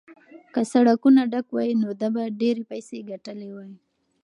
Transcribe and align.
که 0.53 0.61
سړکونه 0.71 1.21
ډک 1.31 1.47
وای 1.51 1.71
نو 1.81 1.89
ده 2.01 2.07
به 2.15 2.23
ډېرې 2.39 2.63
پیسې 2.71 2.97
ګټلې 3.09 3.49
وای. 3.55 3.73